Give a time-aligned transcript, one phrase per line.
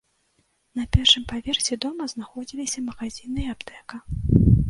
[0.79, 3.95] На першым паверсе дома знаходзіліся магазіны і аптэка.